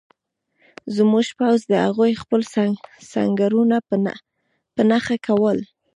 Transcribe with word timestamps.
زموږ 0.95 1.27
پوځ 1.39 1.59
د 1.67 1.73
هغوی 1.85 2.11
خپل 2.21 2.41
سنګرونه 3.13 3.77
په 4.77 4.81
نښه 4.89 5.17
کول 5.27 5.57